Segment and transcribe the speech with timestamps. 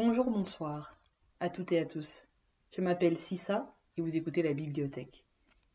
[0.00, 0.96] Bonjour, bonsoir
[1.40, 2.28] à toutes et à tous.
[2.70, 5.24] Je m'appelle Sissa et vous écoutez la bibliothèque,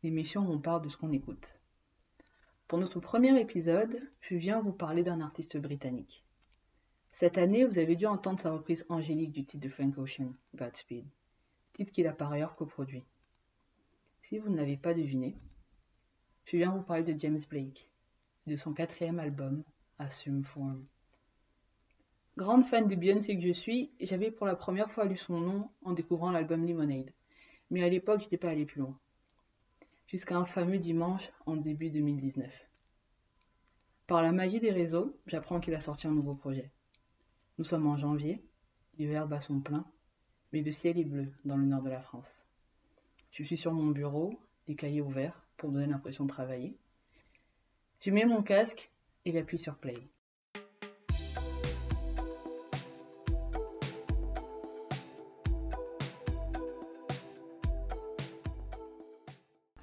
[0.02, 1.60] l'émission où on parle de ce qu'on écoute.
[2.66, 6.24] Pour notre premier épisode, je viens vous parler d'un artiste britannique.
[7.10, 11.04] Cette année, vous avez dû entendre sa reprise angélique du titre de Frank Ocean, Godspeed,
[11.74, 13.04] titre qu'il a par ailleurs coproduit.
[14.22, 15.36] Si vous ne l'avez pas deviné,
[16.46, 17.90] je viens vous parler de James Blake
[18.46, 19.62] et de son quatrième album,
[19.98, 20.86] Assume Form.
[22.36, 25.70] Grande fan de Beyoncé que je suis, j'avais pour la première fois lu son nom
[25.82, 27.12] en découvrant l'album Lemonade.
[27.70, 28.98] Mais à l'époque, j'étais pas allé plus loin.
[30.08, 32.52] Jusqu'à un fameux dimanche en début 2019.
[34.08, 36.72] Par la magie des réseaux, j'apprends qu'il a sorti un nouveau projet.
[37.58, 38.44] Nous sommes en janvier,
[38.98, 39.86] l'hiver bat son plein,
[40.52, 42.44] mais le ciel est bleu dans le nord de la France.
[43.30, 46.76] Je suis sur mon bureau, les cahiers ouverts pour donner l'impression de travailler.
[48.00, 48.90] Je mets mon casque
[49.24, 50.08] et j'appuie sur play.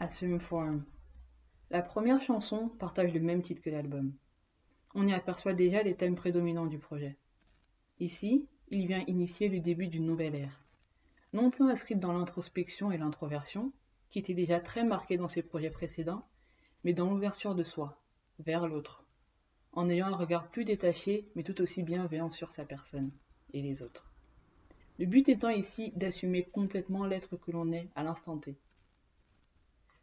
[0.01, 0.83] Assume Form.
[1.69, 4.11] La première chanson partage le même titre que l'album.
[4.95, 7.17] On y aperçoit déjà les thèmes prédominants du projet.
[7.99, 10.65] Ici, il vient initier le début d'une nouvelle ère.
[11.33, 13.71] Non plus inscrite dans l'introspection et l'introversion,
[14.09, 16.27] qui étaient déjà très marquées dans ses projets précédents,
[16.83, 18.01] mais dans l'ouverture de soi,
[18.39, 19.05] vers l'autre,
[19.71, 23.11] en ayant un regard plus détaché, mais tout aussi bienveillant sur sa personne
[23.53, 24.11] et les autres.
[24.97, 28.57] Le but étant ici d'assumer complètement l'être que l'on est à l'instant T,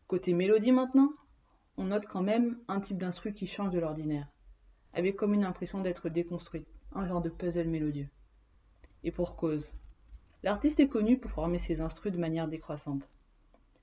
[0.08, 1.12] Côté mélodie maintenant,
[1.76, 4.26] on note quand même un type d'instru qui change de l'ordinaire,
[4.94, 8.08] avec comme une impression d'être déconstruit, un genre de puzzle mélodieux.
[9.04, 9.70] Et pour cause.
[10.42, 13.06] L'artiste est connu pour former ses instrus de manière décroissante.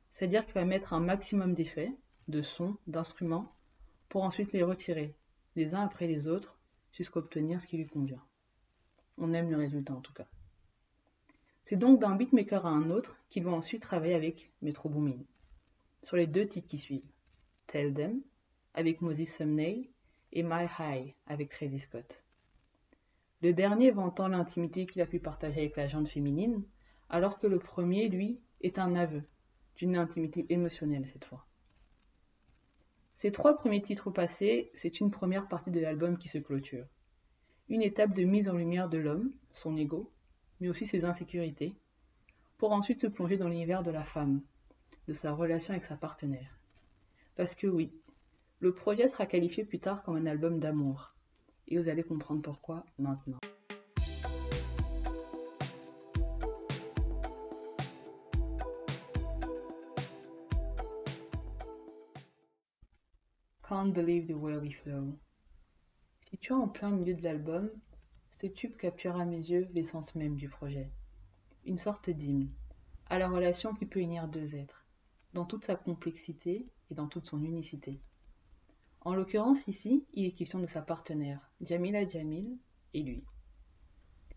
[0.10, 1.96] C'est-à-dire qu'il va mettre un maximum d'effets,
[2.28, 3.54] de sons, d'instruments,
[4.10, 5.14] pour ensuite les retirer,
[5.56, 6.58] les uns après les autres,
[6.92, 8.24] jusqu'à obtenir ce qui lui convient.
[9.20, 10.26] On aime le résultat en tout cas.
[11.62, 15.20] C'est donc d'un beatmaker à un autre qu'il va ensuite travailler avec Metro Boomin
[16.06, 17.12] sur les deux titres qui suivent.
[17.66, 18.22] Tell Them
[18.76, 19.90] avec Moses Sumney
[20.32, 22.24] et My High avec Travis Scott.
[23.42, 26.64] Le dernier vantant l'intimité qu'il a pu partager avec la gente féminine,
[27.10, 29.24] alors que le premier, lui, est un aveu
[29.78, 31.48] d'une intimité émotionnelle cette fois.
[33.16, 36.86] Ces trois premiers titres passés, c'est une première partie de l'album qui se clôture.
[37.68, 40.12] Une étape de mise en lumière de l'homme, son ego,
[40.60, 41.76] mais aussi ses insécurités,
[42.58, 44.42] pour ensuite se plonger dans l'univers de la femme,
[45.08, 46.60] de sa relation avec sa partenaire.
[47.36, 47.94] Parce que oui,
[48.60, 51.16] le projet sera qualifié plus tard comme un album d'amour.
[51.68, 53.40] Et vous allez comprendre pourquoi maintenant.
[63.68, 65.18] Can't Believe the Way We Flow.
[66.30, 67.70] Situé en plein milieu de l'album,
[68.40, 70.92] ce tube capture à mes yeux l'essence même du projet.
[71.66, 72.50] Une sorte d'hymne,
[73.08, 74.86] à la relation qui peut unir deux êtres
[75.34, 78.00] dans toute sa complexité et dans toute son unicité.
[79.02, 82.58] En l'occurrence ici, il est question de sa partenaire, Jamila Jamil,
[82.94, 83.24] et lui.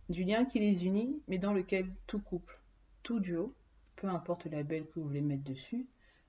[0.09, 2.61] Du lien qui les unit, mais dans lequel tout couple,
[3.03, 3.55] tout duo,
[3.97, 5.87] peu importe la belle que vous voulez mettre dessus,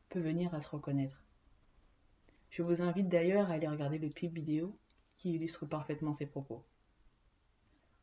[0.10, 1.24] peut venir à se reconnaître.
[2.50, 4.78] Je vous invite d'ailleurs à aller regarder le clip vidéo
[5.18, 6.64] qui illustre parfaitement ces propos.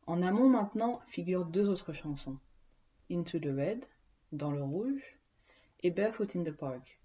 [0.05, 2.39] En amont maintenant figurent deux autres chansons.
[3.09, 3.85] Into the Red,
[4.31, 5.17] dans le rouge,
[5.83, 6.99] et Barefoot in the Park,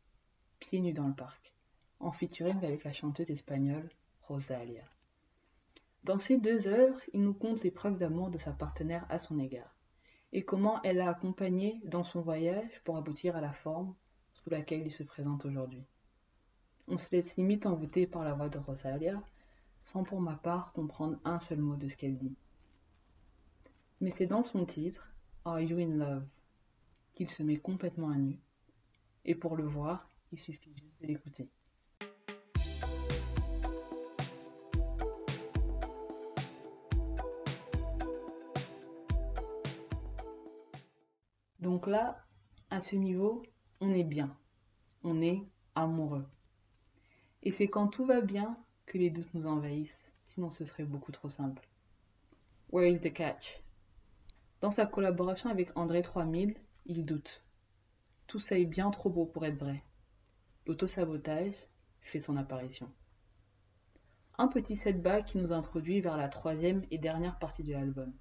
[0.58, 1.52] Pieds nus dans le parc,
[2.00, 3.88] en featuring avec la chanteuse espagnole
[4.22, 4.84] Rosalia.
[6.04, 9.38] Dans ces deux œuvres, il nous compte les preuves d'amour de sa partenaire à son
[9.38, 9.76] égard,
[10.32, 13.94] et comment elle l'a accompagné dans son voyage pour aboutir à la forme
[14.32, 15.84] sous laquelle il se présente aujourd'hui.
[16.88, 19.22] On se laisse limite envoûter par la voix de Rosalia,
[19.84, 22.34] sans pour ma part comprendre un seul mot de ce qu'elle dit.
[24.00, 25.14] Mais c'est dans son titre,
[25.44, 26.26] Are You in Love,
[27.14, 28.38] qu'il se met complètement à nu
[29.25, 31.49] et pour le voir, il suffit juste de l'écouter.
[41.61, 42.25] Donc là,
[42.70, 43.43] à ce niveau,
[43.81, 44.37] on est bien.
[45.05, 46.26] On est amoureux.
[47.43, 48.56] Et c'est quand tout va bien
[48.87, 51.69] que les doutes nous envahissent, sinon ce serait beaucoup trop simple.
[52.70, 53.62] Where is the catch?
[54.61, 56.56] Dans sa collaboration avec André 3000,
[56.87, 57.43] il doute.
[58.26, 59.84] Tout ça est bien trop beau pour être vrai.
[60.67, 61.55] L'autosabotage
[62.00, 62.90] fait son apparition.
[64.38, 68.12] Un petit setback qui nous introduit vers la troisième et dernière partie de l'album.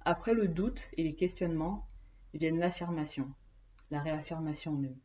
[0.00, 1.86] Après le doute et les questionnements
[2.32, 3.32] viennent l'affirmation,
[3.90, 4.98] la réaffirmation même.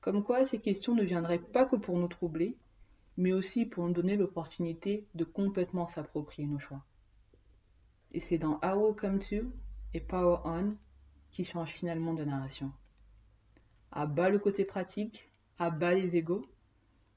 [0.00, 2.56] Comme quoi ces questions ne viendraient pas que pour nous troubler,
[3.16, 6.84] mais aussi pour nous donner l'opportunité de complètement s'approprier nos choix.
[8.12, 9.52] Et c'est dans I Will Come To
[9.94, 10.76] et Power On
[11.30, 12.72] qui change finalement de narration.
[13.92, 16.46] À bas le côté pratique, à bas les égaux,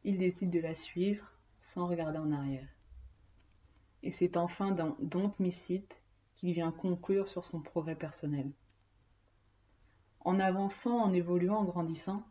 [0.03, 2.67] il décide de la suivre sans regarder en arrière.
[4.01, 6.01] Et c'est enfin dans Don't Miss It
[6.35, 8.51] qu'il vient conclure sur son progrès personnel.
[10.19, 12.23] En avançant, en évoluant, en grandissant,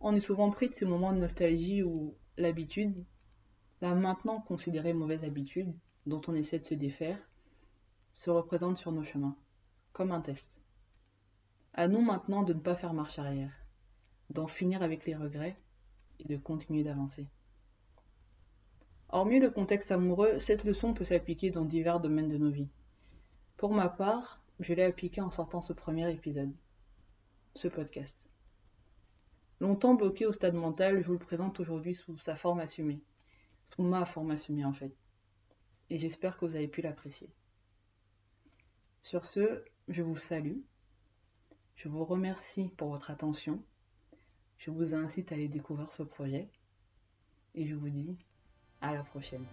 [0.00, 3.04] on est souvent pris de ces moments de nostalgie où l'habitude,
[3.80, 5.74] la maintenant considérée mauvaise habitude,
[6.06, 7.18] dont on essaie de se défaire,
[8.12, 9.36] se représente sur nos chemins,
[9.92, 10.59] comme un test.
[11.72, 13.52] À nous maintenant de ne pas faire marche arrière,
[14.30, 15.56] d'en finir avec les regrets
[16.18, 17.28] et de continuer d'avancer.
[19.08, 22.68] Hormis le contexte amoureux, cette leçon peut s'appliquer dans divers domaines de nos vies.
[23.56, 26.52] Pour ma part, je l'ai appliquée en sortant ce premier épisode,
[27.54, 28.28] ce podcast.
[29.60, 33.00] Longtemps bloqué au stade mental, je vous le présente aujourd'hui sous sa forme assumée,
[33.64, 34.94] sous ma forme assumée en fait.
[35.90, 37.28] Et j'espère que vous avez pu l'apprécier.
[39.02, 40.58] Sur ce, je vous salue.
[41.82, 43.58] Je vous remercie pour votre attention.
[44.58, 46.50] Je vous incite à aller découvrir ce projet.
[47.54, 48.18] Et je vous dis
[48.82, 49.46] à la prochaine.